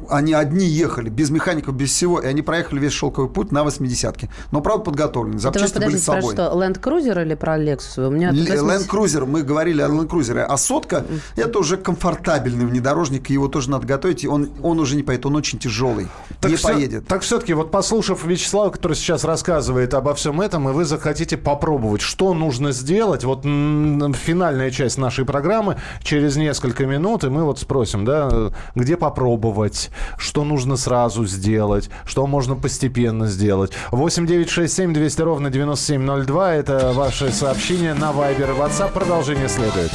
[0.09, 4.29] Они одни ехали, без механиков, без всего, и они проехали весь шелковый путь на 80-ке.
[4.51, 5.39] Но, правда, подготовлены.
[5.39, 6.33] Запчасти были с подождите, про собой.
[6.33, 8.07] что, Land Cruiser или про Lexus?
[8.07, 11.05] У меня Л- 80 Land Cruiser, мы говорили о Land Cruiser, а сотка
[11.35, 15.25] это уже комфортабельный внедорожник, и его тоже надо готовить, и он, он уже не поедет,
[15.25, 16.07] он очень тяжелый,
[16.43, 17.07] не всё- поедет.
[17.07, 22.01] так все-таки, вот послушав Вячеслава, который сейчас рассказывает обо всем этом, и вы захотите попробовать,
[22.01, 27.59] что нужно сделать, вот м, финальная часть нашей программы через несколько минут, и мы вот
[27.59, 33.73] спросим, да, где попробовать, что нужно сразу сделать, что можно постепенно сделать.
[33.91, 38.93] 8 9 6 7 200 ровно 9702, это ваше сообщение на Viber и WhatsApp.
[38.93, 39.91] Продолжение следует.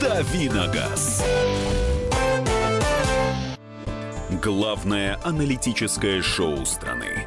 [0.00, 1.24] Давиногаз.
[4.40, 7.26] Главное аналитическое шоу страны.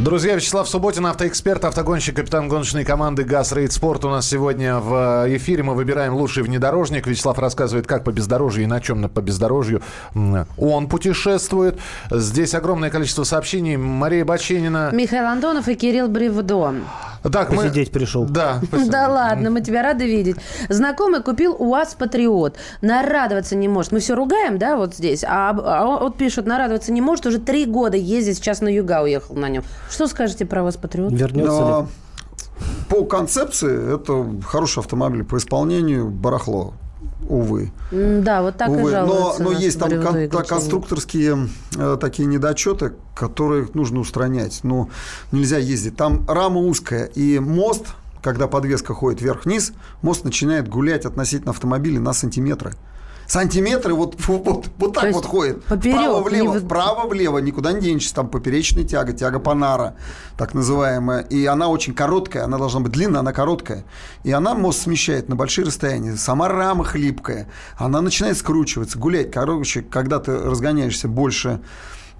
[0.00, 5.26] Друзья, Вячеслав Субботин, автоэксперт, автогонщик, капитан гоночной команды «ГАЗ Рейд Спорт» у нас сегодня в
[5.26, 5.62] э, эфире.
[5.62, 7.06] Мы выбираем лучший внедорожник.
[7.06, 9.82] Вячеслав рассказывает, как по бездорожью и на чем по бездорожью
[10.56, 11.78] он путешествует.
[12.10, 13.76] Здесь огромное количество сообщений.
[13.76, 14.88] Мария Баченина.
[14.90, 16.76] Михаил Антонов и Кирилл Бревдо.
[17.22, 18.24] Так, Посидеть пришел.
[18.24, 18.60] Да.
[18.66, 18.90] спасибо.
[18.90, 20.36] Да ладно, мы тебя рады видеть.
[20.68, 22.56] Знакомый купил УАЗ Патриот.
[22.80, 23.92] Нарадоваться не может.
[23.92, 25.24] Мы все ругаем, да, вот здесь.
[25.24, 27.26] А, а вот пишут, нарадоваться не может.
[27.26, 29.64] Уже три года ездит, сейчас на юга уехал на нем.
[29.90, 31.12] Что скажете про УАЗ Патриот?
[31.12, 31.86] Вернется Но ли?
[32.88, 36.74] по концепции это хороший автомобиль, по исполнению барахло,
[37.28, 37.72] увы.
[37.90, 38.82] Да, вот так и Увы.
[38.82, 44.60] Но, жалуются но на есть там кон- и конструкторские э, такие недочеты, которые нужно устранять.
[44.62, 44.90] Ну,
[45.32, 45.96] нельзя ездить.
[45.96, 47.86] Там рама узкая, и мост,
[48.22, 52.74] когда подвеска ходит вверх-вниз, мост начинает гулять относительно автомобиля на сантиметры.
[53.30, 55.62] Сантиметры вот, вот, вот, так вот ходит.
[55.62, 58.12] поперек, Вправо-влево, не вправо-влево, никуда не денешься.
[58.12, 59.94] Там поперечная тяга, тяга Панара,
[60.36, 61.20] так называемая.
[61.20, 63.84] И она очень короткая, она должна быть длинная, она короткая.
[64.24, 66.16] И она мост смещает на большие расстояния.
[66.16, 67.46] Сама рама хлипкая.
[67.76, 69.30] Она начинает скручиваться, гулять.
[69.30, 71.60] Короче, когда ты разгоняешься больше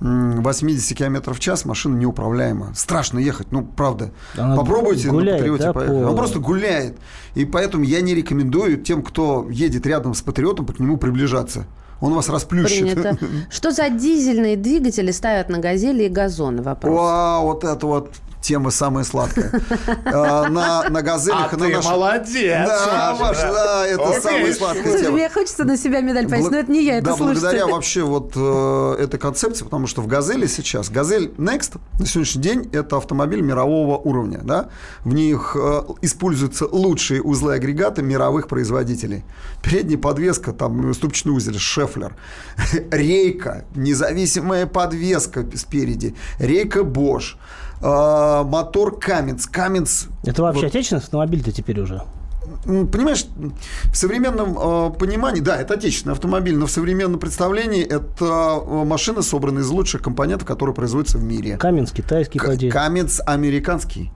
[0.00, 2.72] 80 км в час, машина неуправляема.
[2.74, 4.12] Страшно ехать, ну, правда.
[4.36, 6.02] Она Попробуйте гуляет, на Патриоте да, поехать.
[6.02, 6.96] по- Он просто гуляет.
[7.34, 11.66] И поэтому я не рекомендую тем, кто едет рядом с Патриотом, к нему приближаться.
[12.00, 12.80] Он вас расплющит.
[12.94, 13.18] Принято.
[13.50, 16.62] Что за дизельные двигатели ставят на газели и газоны?
[16.62, 16.96] Вопрос.
[16.96, 19.52] Вау, вот это вот тема самая сладкая.
[20.04, 24.20] А, На, на газелях А на ты наших- молодец, Да, Маша, да, это Окей.
[24.20, 25.16] самая сладкая Слушай, тема.
[25.16, 27.40] мне хочется на себя медаль повесить, Бл- но это не я, это да, слушатели.
[27.40, 32.42] благодаря вообще вот э, этой концепции, потому что в «Газели» сейчас, «Газель Next» на сегодняшний
[32.42, 34.68] день это автомобиль мирового уровня, да,
[35.04, 39.24] в них э, используются лучшие узлы агрегата мировых производителей.
[39.62, 42.14] Передняя подвеска, там ступичный узел Шефлер,
[42.90, 47.36] рейка, независимая подвеска спереди, рейка Bosch,
[47.82, 49.46] А, мотор Каменс.
[49.46, 50.08] Каменс.
[50.24, 50.68] Это вообще вот.
[50.68, 52.02] отечественный автомобиль-то теперь уже?
[52.64, 53.26] Понимаешь,
[53.92, 59.62] в современном э, понимании, да, это отечественный автомобиль, но в современном представлении это машина, собранная
[59.62, 61.56] из лучших компонентов, которые производятся в мире.
[61.56, 64.10] Каменс китайский, К- Каменс американский.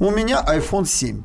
[0.00, 1.22] У меня iPhone 7.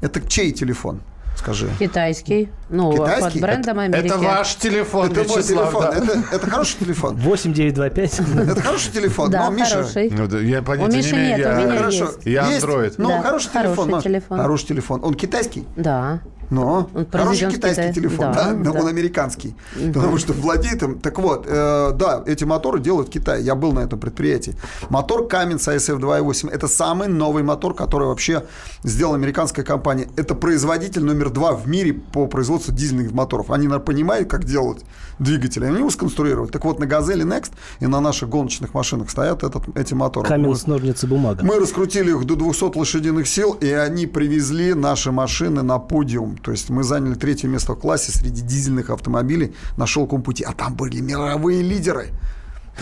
[0.00, 1.00] Это чей телефон?
[1.44, 1.68] Скажи.
[1.78, 2.48] Китайский.
[2.70, 3.38] Ну, Китайский?
[3.38, 4.06] под брендом Америки.
[4.06, 5.82] Это ваш телефон, Это мой телефон.
[5.82, 5.98] да.
[5.98, 7.16] Это, это хороший телефон.
[7.16, 8.20] 8925.
[8.48, 9.30] Это хороший телефон.
[9.30, 10.10] Да, но Миша, хороший.
[10.10, 11.36] Ну, я У понятия Миши не имею.
[11.36, 12.04] нет, у я- меня Хорошо.
[12.04, 12.18] есть.
[12.24, 12.50] Я?
[12.58, 12.94] Android.
[12.96, 13.90] Ну, Да, хороший хороший телефон.
[13.90, 14.04] Маш.
[14.04, 14.38] телефон.
[14.38, 15.00] Хороший телефон.
[15.04, 15.64] Он китайский?
[15.76, 16.20] Да.
[16.54, 17.92] Но Он хороший китайский Китае.
[17.92, 18.80] телефон, Да, да, но да.
[18.80, 19.54] он американский,
[19.92, 20.98] потому что владеет им.
[21.00, 23.44] Так вот, э, да, эти моторы делают в Китае.
[23.44, 24.54] Я был на этом предприятии.
[24.88, 28.44] Мотор Cummins ASF 2.8 это самый новый мотор, который вообще
[28.82, 30.08] сделала американская компания.
[30.16, 33.50] Это производитель номер два в мире по производству дизельных моторов.
[33.50, 34.84] Они наверное, понимают, как делать
[35.18, 35.64] двигатели.
[35.64, 36.50] Они его сконструировали.
[36.50, 40.28] Так вот, на Газели Next и на наших гоночных машинах стоят этот, эти моторы.
[40.28, 41.44] Каменс, ножницы, бумага.
[41.44, 46.36] Мы раскрутили их до 200 лошадиных сил, и они привезли наши машины на подиум.
[46.44, 50.44] То есть мы заняли третье место в классе среди дизельных автомобилей на шелковом пути.
[50.44, 52.08] А там были мировые лидеры.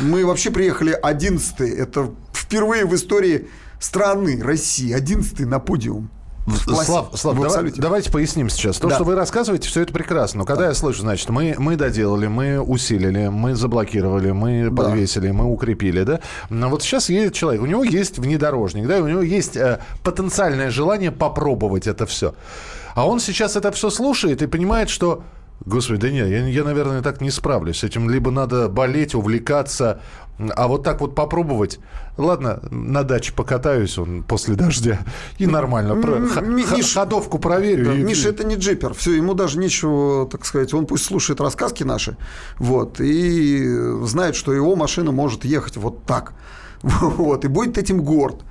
[0.00, 3.48] Мы вообще приехали 11 Это впервые в истории
[3.78, 6.10] страны, России, 11 на подиум.
[6.66, 8.78] Классе, Слав, Слав давай- давайте поясним сейчас.
[8.78, 8.96] То, Да.
[8.96, 10.40] что вы рассказываете, все это прекрасно.
[10.40, 14.82] Но когда я слышу, значит, мы, мы доделали, мы усилили, мы заблокировали, мы Да.
[14.82, 16.18] подвесили, мы укрепили, да?
[16.50, 19.78] Но вот сейчас едет человек, у него есть внедорожник, да, и у него есть э,
[20.02, 22.34] потенциальное желание попробовать это все.
[22.94, 25.22] А он сейчас это все слушает и понимает, что
[25.64, 27.78] Господи, да нет, я, я, наверное, так не справлюсь.
[27.78, 30.00] С этим либо надо болеть, увлекаться,
[30.56, 31.78] а вот так вот попробовать.
[32.18, 34.98] Ладно, на даче покатаюсь он после дождя
[35.38, 35.94] и нормально.
[35.94, 37.84] Про- Миш- ходовку проверю.
[37.84, 38.92] Да, и- Миша, это не джипер.
[38.94, 42.16] Все, ему даже нечего, так сказать, он пусть слушает рассказки наши,
[42.58, 43.64] вот, и
[44.04, 46.32] знает, что его машина может ехать вот так.
[46.82, 48.42] Вот, и будет этим горд.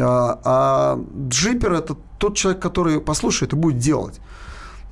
[0.00, 4.20] А, а джипер это тот человек, который послушает и будет делать.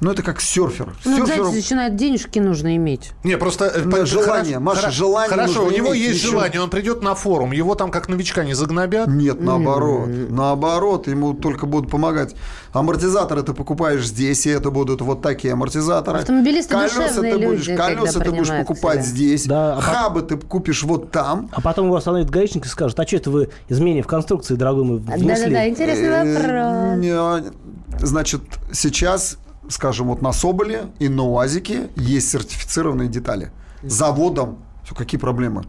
[0.00, 0.94] Ну, это как серфер.
[1.04, 3.12] Ну, Серферу- знаете, начинает денежки нужно иметь.
[3.22, 3.66] Не, просто...
[3.66, 6.32] э, Ну, по- желание, хорошо- Маша, желание Хорошо, у него иметь, есть ничего.
[6.38, 9.08] желание, он придет на форум, его там как новичка не загнобят.
[9.08, 10.08] Нет, наоборот.
[10.30, 12.34] Наоборот, ему только будут помогать.
[12.72, 16.20] Амортизаторы ты покупаешь здесь, и это будут вот такие амортизаторы.
[16.20, 19.10] Автомобилисты колеса ты будешь, люди, когда колеса ты будешь покупать себя.
[19.14, 19.44] здесь.
[19.46, 21.50] Да, а по- Хабы ты купишь вот там.
[21.52, 24.84] А потом его остановит гаишник и скажет, а что это вы изменения в конструкции, дорогой
[24.84, 25.26] мой, внесли?
[25.26, 26.98] Да-да-да, интересный Э, вопрос.
[27.04, 27.60] не,
[28.06, 28.40] Значит,
[28.72, 29.36] сейчас,
[29.70, 33.50] скажем, вот на Соболе и на УАЗике есть сертифицированные детали.
[33.82, 34.58] Заводом.
[34.84, 35.64] Все, какие проблемы?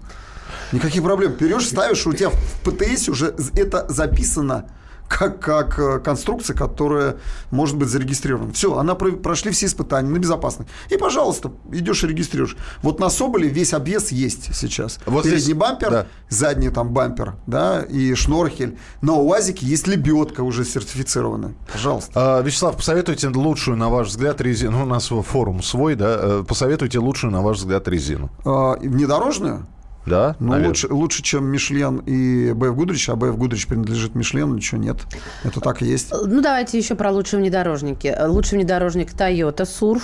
[0.72, 1.34] Никаких проблем.
[1.40, 4.70] Берешь, ставишь, у тебя в ПТС уже это записано
[5.18, 7.18] как, как э, конструкция, которая
[7.52, 8.54] может быть зарегистрирована.
[8.54, 10.70] Все, она про- прошли все испытания на безопасность.
[10.90, 12.56] И, пожалуйста, идешь и регистрируешь.
[12.82, 15.00] Вот на Соболе весь обвес есть сейчас.
[15.06, 16.06] Вот Передний здесь- бампер, да.
[16.30, 18.78] задний там бампер, да, и шнорхель.
[19.02, 21.54] На УАЗике есть лебедка уже сертифицированная.
[21.72, 22.12] Пожалуйста.
[22.16, 24.78] А, Вячеслав, посоветуйте лучшую, на ваш взгляд, резину.
[24.78, 26.18] Ну, у нас форум свой, да?
[26.22, 28.30] Э, Посоветуйте лучшую, на ваш взгляд, резину.
[28.46, 29.66] А, внедорожную?
[30.06, 30.36] Да?
[30.40, 30.70] Ну, наверное.
[30.70, 34.98] лучше, лучше, чем Мишлен и БФ Гудрич, а БФ Гудрич принадлежит Мишлену, ничего нет.
[35.44, 36.12] Это так и есть.
[36.12, 38.16] Ну, давайте еще про лучшие внедорожники.
[38.26, 40.02] Лучший внедорожник Toyota Surf.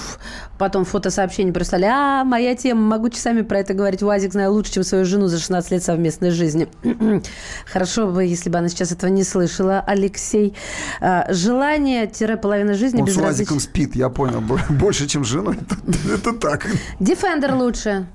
[0.60, 1.86] Потом фотосообщение прислали.
[1.86, 2.81] А, моя тема.
[2.81, 4.03] Могу часами про это говорить.
[4.03, 6.67] УАЗик знаю лучше, чем свою жену за 16 лет совместной жизни.
[7.65, 10.53] Хорошо бы, если бы она сейчас этого не слышала, Алексей.
[11.01, 13.55] А, Желание-половина жизни Он с безразличие.
[13.55, 14.41] УАЗиком спит, я понял.
[14.41, 16.65] Бо- Больше, чем жена, это, это так.
[16.99, 18.07] Defender лучше.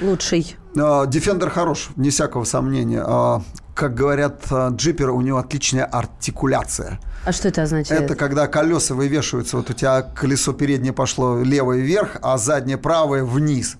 [0.00, 0.56] Лучший.
[0.78, 3.02] А, Defender хорош, не всякого сомнения.
[3.04, 3.42] А,
[3.74, 6.98] Как говорят а, джиперы, у него отличная артикуляция.
[7.26, 8.02] А что это означает?
[8.02, 13.24] Это когда колеса вывешиваются, вот у тебя колесо переднее пошло левое вверх, а заднее правое
[13.24, 13.76] вниз.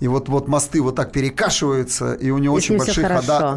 [0.00, 3.56] И вот, вот мосты вот так перекашиваются, и у него И очень большие хода,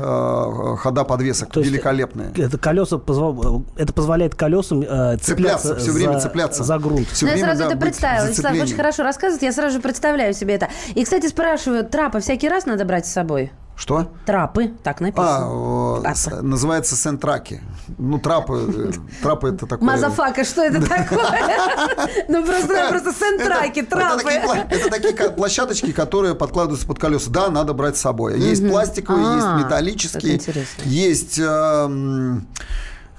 [0.74, 2.32] э, хода подвесок, То великолепные.
[2.36, 6.64] Это, колеса, позва- это позволяет колесам э, цепляться, Цепляться, всё время за, цепляться.
[6.64, 7.08] за грунт.
[7.08, 8.28] Всё Ну, я время, сразу да, это представила.
[8.28, 10.68] Вячеслав очень хорошо рассказывает, я сразу же представляю себе это.
[10.96, 13.52] И, кстати, спрашивают, трапы всякий раз надо брать с собой?
[13.80, 14.12] Что?
[14.26, 16.02] Трапы, так написано.
[16.02, 16.42] А, Трапы.
[16.42, 17.64] называется sand tracks.
[17.98, 18.92] Ну, трапы, э,
[19.24, 19.88] трапы это такое...
[19.88, 21.32] Motherfucker, что это такое?
[22.28, 24.30] Ну, просто просто sand tracks, трапы.
[24.32, 27.32] это такие площадочки, которые подкладываются под колеса.
[27.32, 28.38] Да, надо брать с собой.
[28.38, 30.42] Есть пластиковые, А, есть как металлические,
[30.84, 32.48] есть эм,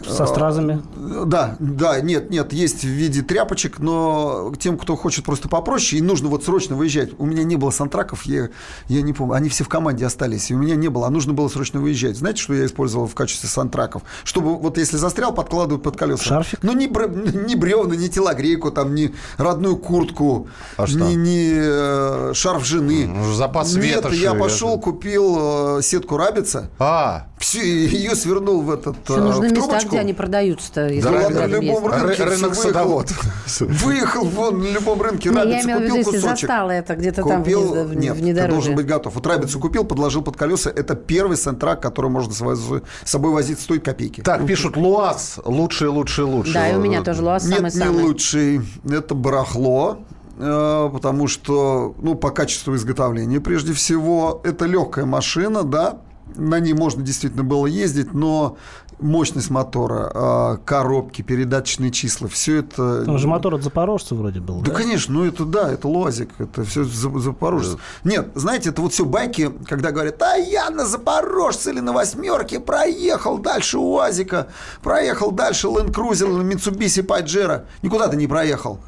[0.07, 0.83] Со стразами?
[1.27, 6.03] Да, да, нет, нет, есть в виде тряпочек, но тем, кто хочет просто попроще, и
[6.03, 7.11] нужно вот срочно выезжать.
[7.19, 8.49] У меня не было сантраков, я,
[8.89, 11.33] я не помню, они все в команде остались, и у меня не было, а нужно
[11.33, 12.17] было срочно выезжать.
[12.17, 14.03] Знаете, что я использовал в качестве сантраков?
[14.25, 16.25] Чтобы вот если застрял, подкладывать под колеса.
[16.25, 16.61] Шарфик?
[16.63, 22.65] Ну, не, не бревна, не телогрейку, там, не родную куртку, а не, не э, шарф
[22.65, 23.07] жены.
[23.07, 24.11] Ну, запас ветра.
[24.11, 26.71] Нет, я пошел, купил э, сетку рабица.
[26.79, 29.90] А, все, ее свернул в этот Все нужны в места, трубочку.
[29.91, 30.89] Где они продаются-то.
[31.03, 33.11] Да, рядом на любом рынке рынок всё садовод.
[33.59, 36.41] выехал, выехал вон на любом рынке, Не, я рабицу в виду, купил если кусочек.
[36.49, 38.53] застала это где-то там Купил, в- нет, ты внедорожье.
[38.55, 39.15] должен быть готов.
[39.15, 40.71] Вот рабицу купил, подложил под колеса.
[40.71, 44.21] Это первый сентрак, который можно с собой возить, стоит копейки.
[44.23, 46.55] Так, пишут, Луаз лучший, лучший, лучший.
[46.55, 47.95] Да, и у меня тоже Луаз Нет, самый-самый.
[47.97, 48.61] не лучший.
[48.91, 49.99] Это барахло.
[50.39, 55.99] э, Потому что, ну, по качеству изготовления, прежде всего, это легкая машина, да,
[56.35, 58.57] на ней можно действительно было ездить, но
[59.01, 63.05] мощность мотора, э, коробки, передаточные числа, все это...
[63.05, 64.61] Там же мотор от Запорожца вроде был.
[64.61, 67.77] Да, конечно, ну это да, это луазик, это все запорожец.
[68.05, 72.61] Нет, знаете, это вот все байки, когда говорят, а я на запорожце или на восьмерке
[72.61, 74.49] проехал дальше УАЗика,
[74.83, 77.63] проехал дальше Land Cruiser Mitsubishi Pajero.
[77.83, 78.79] Никуда ты не проехал.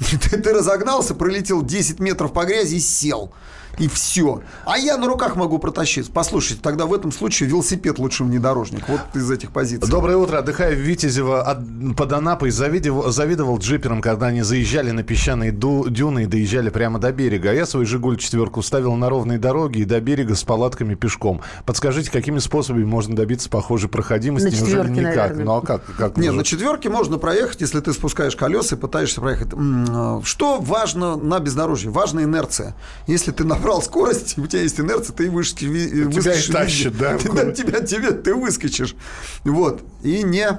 [0.00, 3.32] Ты, ты разогнался, пролетел 10 метров по грязи и сел.
[3.78, 4.42] И все.
[4.66, 6.10] А я на руках могу протащиться.
[6.12, 8.88] Послушайте, тогда в этом случае велосипед лучше внедорожник.
[8.88, 9.88] Вот из этих позиций.
[9.88, 10.38] Доброе утро.
[10.38, 11.60] Отдыхаю в Витязево от-
[11.96, 12.50] под Анапой.
[12.50, 17.50] Завидев- завидовал джиперам, когда они заезжали на песчаные ду- дюны и доезжали прямо до берега.
[17.50, 21.40] А я свой «Жигуль» четверку ставил на ровной дороге и до берега с палатками пешком.
[21.64, 24.46] Подскажите, какими способами можно добиться похожей проходимости?
[24.48, 25.16] На Неужели четверке, никак?
[25.16, 25.44] наверное.
[25.44, 25.82] Ну а как?
[25.96, 26.38] как Не, можно?
[26.38, 29.48] на четверке можно проехать, если ты спускаешь колеса и пытаешься проехать.
[29.56, 31.90] Э, Что важно на бездорожье?
[31.90, 32.74] Важна инерция.
[33.06, 35.68] Если ты набрал скорость, у тебя есть инерция, ты выскочишь.
[35.68, 37.52] ви- выскочишь тащит, да, Ты- куда-то.
[37.52, 38.96] тебя, тебя, ты выскочишь.
[39.44, 39.82] Вот.
[40.02, 40.58] И не а,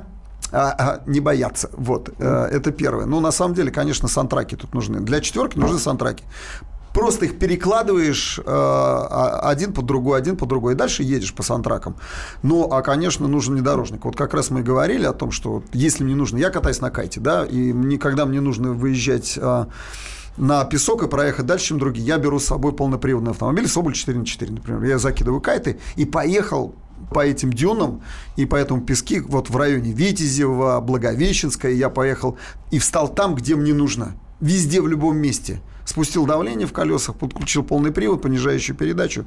[0.54, 1.70] а, не бояться.
[1.74, 2.10] Вот.
[2.20, 3.06] Э, Это первое.
[3.06, 5.00] Ну, на самом деле, конечно, сантраки тут нужны.
[5.00, 6.24] Для четверки нужны сантраки.
[6.94, 11.42] Просто их перекладываешь э, а- один под другой, один под другой, и дальше едешь по
[11.42, 11.96] сантракам.
[12.44, 14.04] Ну, а, конечно, нужен внедорожник.
[14.04, 16.38] Вот как раз мы и говорили о том, что вот если мне нужно...
[16.38, 19.38] Я катаюсь на кайте, да, и мне, когда мне нужно выезжать...
[19.42, 19.66] э,
[20.38, 22.06] на песок и проехать дальше, чем другие.
[22.06, 24.84] Я беру с собой полноприводный автомобиль, Соболь 4 на 4, например.
[24.84, 26.76] Я закидываю кайты и поехал
[27.10, 28.02] по этим дюнам
[28.36, 32.38] и по этому пески вот в районе Витязева, Благовещенская я поехал
[32.70, 34.15] и встал там, где мне нужно.
[34.39, 35.62] Везде, в любом месте.
[35.92, 39.26] Спустил давление в колесах, подключил полный привод, понижающую передачу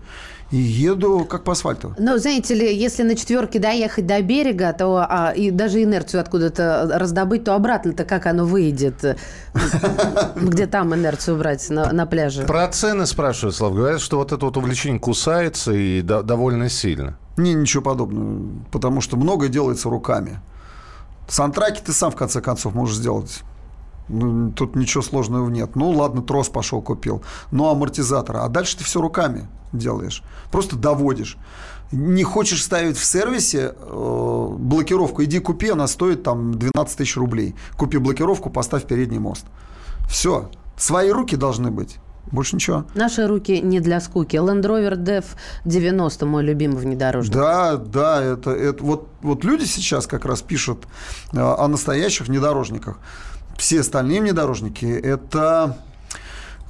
[0.51, 1.95] и еду как по асфальту.
[1.99, 6.89] Ну, знаете ли, если на четверке доехать до берега, то а, и даже инерцию откуда-то
[6.95, 9.19] раздобыть, то обратно-то как оно выйдет?
[10.37, 12.45] Где там инерцию брать на, на пляже?
[12.45, 13.75] Про цены спрашивают, Слав.
[13.75, 17.19] Говорят, что вот это вот увлечение кусается и до- довольно сильно.
[17.37, 20.41] Не, ничего подобного, потому что многое делается руками.
[21.29, 23.43] Сантраки ты сам, в конце концов, можешь сделать.
[24.09, 25.77] Ну, Тут ничего сложного нет.
[25.77, 27.23] Ну, ладно, трос пошел купил.
[27.51, 28.37] Ну, амортизатор.
[28.39, 30.23] А дальше ты все руками делаешь.
[30.51, 31.37] Просто доводишь.
[31.93, 37.55] Не хочешь ставить в сервисе э, блокировку, иди купи, она стоит там 12 тысяч рублей.
[37.77, 39.47] Купи блокировку, поставь передний мост.
[40.09, 40.51] Все.
[40.77, 41.99] Свои руки должны быть.
[42.33, 42.85] Больше ничего.
[42.95, 44.37] Наши руки не для скуки.
[44.37, 45.25] Land Rover Dev
[45.65, 47.35] 90, мой любимый внедорожник.
[47.35, 50.87] Да, да, это, это вот, вот люди сейчас как раз пишут
[51.33, 52.99] э, о настоящих внедорожниках.
[53.57, 55.79] Все остальные внедорожники это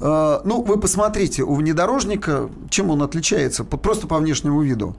[0.00, 3.64] э, ну, вы посмотрите, у внедорожника, чем он отличается?
[3.64, 4.96] Просто по внешнему виду.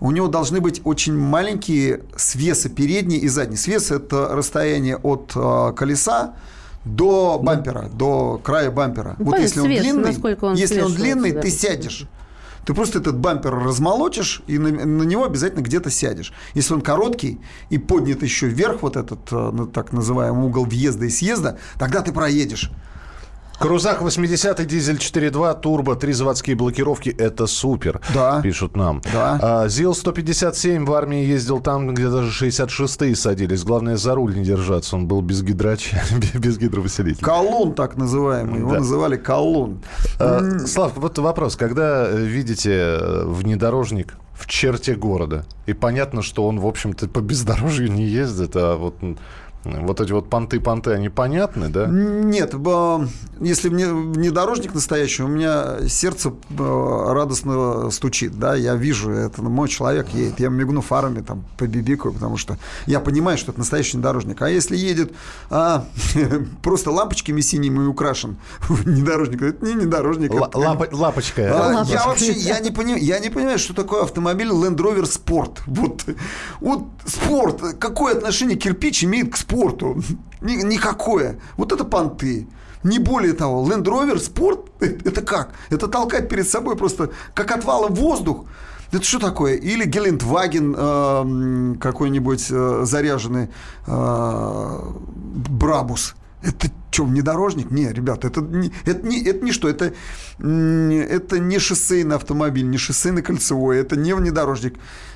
[0.00, 3.56] У него должны быть очень маленькие свесы передней и задней.
[3.56, 6.34] Свес– это расстояние от э, колеса
[6.84, 9.14] до бампера, до края бампера.
[9.18, 11.40] Ну, вот если он свес, длинный, он если он длинный, да.
[11.40, 12.06] ты сядешь.
[12.64, 16.32] Ты просто этот бампер размолотишь и на, на него обязательно где-то сядешь.
[16.54, 21.06] Если он короткий и поднят еще вверх, вот этот э, ну, так называемый угол въезда
[21.06, 22.70] и съезда, тогда ты проедешь.
[23.58, 27.10] Крузак 80 дизель 4.2, турбо, три заводские блокировки.
[27.10, 28.40] Это супер, Да.
[28.42, 29.00] пишут нам.
[29.12, 29.38] Да.
[29.40, 33.62] А, ЗИЛ-157 в армии ездил там, где даже 66-е садились.
[33.62, 34.96] Главное, за руль не держаться.
[34.96, 36.02] Он был без гидрача,
[36.34, 37.24] без гидровыселителя.
[37.24, 38.78] Колун так называемый, его Да.
[38.80, 39.80] называли колун.
[40.18, 41.54] А, Слав, вот вопрос.
[41.56, 47.20] Когда э, видите э, внедорожник в черте города, и понятно, что он, в общем-то, по
[47.20, 48.96] бездорожью не ездит, а вот
[49.64, 51.86] Вот эти вот понты-понты, они понятны, да?
[51.86, 52.54] Нет,
[53.40, 60.40] если внедорожник настоящий, у меня сердце радостно стучит, да, я вижу, это мой человек едет,
[60.40, 64.42] я мигну фарами, там, побибикаю, потому что я понимаю, что это настоящий внедорожник.
[64.42, 65.12] А если едет
[65.48, 65.84] а,
[66.62, 70.32] просто лампочками синими украшен внедорожник, это не внедорожник.
[70.32, 70.92] Л- лапочка.
[71.54, 71.94] А, лапочка.
[71.94, 75.58] Я вообще, я не, понимаю, я не понимаю, что такое автомобиль Land Rover Sport.
[75.66, 76.04] Вот,
[76.60, 79.51] вот спорт, какое отношение кирпич имеет к спорту?
[79.52, 80.02] Спорту.
[80.40, 81.38] Никакое.
[81.56, 82.46] Вот это понты.
[82.82, 85.52] Не более того, Land Rover спорт это как?
[85.70, 88.46] Это толкать перед собой просто как отвала воздух.
[88.90, 89.54] Это что такое?
[89.54, 93.48] Или Гелендваген э, какой-нибудь э, заряженный
[93.86, 94.78] э,
[95.48, 96.14] Брабус.
[96.42, 97.70] Это что, внедорожник?
[97.70, 99.94] Не, ребята, это не, это не, это не что, это,
[100.38, 104.74] это не шоссейный автомобиль, не шоссейный кольцевой, это не внедорожник.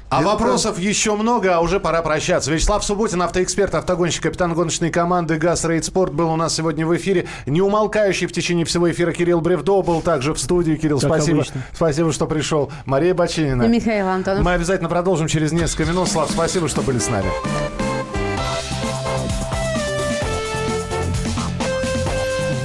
[0.09, 0.29] А это...
[0.29, 2.53] вопросов еще много, а уже пора прощаться.
[2.53, 6.97] Вячеслав Субботин, автоэксперт, автогонщик, капитан гоночной команды «ГАЗ Рейд Спорт» был у нас сегодня в
[6.97, 7.27] эфире.
[7.47, 10.77] Не умолкающий в течение всего эфира Кирилл Бревдо был также в студии.
[10.77, 11.39] Кирилл, как спасибо.
[11.39, 11.63] Обычно.
[11.73, 12.71] Спасибо, что пришел.
[12.85, 13.65] Мария Бачинина.
[13.65, 14.45] И Михаил Антонов.
[14.45, 16.09] Мы обязательно продолжим через несколько минут.
[16.09, 17.31] Слав, спасибо, что были с нами.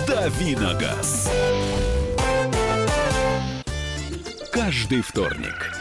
[0.07, 1.31] Давиногаз.
[4.51, 5.80] Каждый вторник